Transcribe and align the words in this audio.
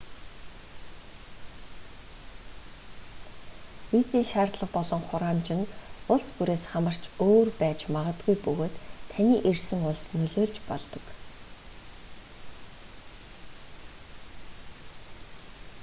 визийн 3.91 4.25
шаардлага 4.31 4.67
болон 4.77 5.01
хураамж 5.09 5.47
нь 5.57 5.69
улс 6.13 6.27
бүрээс 6.35 6.63
хамаарч 6.71 7.03
өөр 7.27 7.49
байж 7.61 7.79
магадгүй 7.95 8.35
бөгөөд 8.45 8.75
таны 9.11 9.35
ирсэн 9.49 9.79
улс 9.91 10.03
нөлөөлж 10.19 10.55
болдог 10.69 11.05